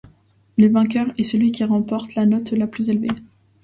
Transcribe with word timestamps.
Le 0.57 0.67
vainqueur 0.67 1.13
est 1.19 1.23
celui 1.23 1.51
qui 1.51 1.63
remporte 1.63 2.15
la 2.15 2.25
note 2.25 2.53
la 2.53 2.65
plus 2.65 2.89
élevée. 2.89 3.11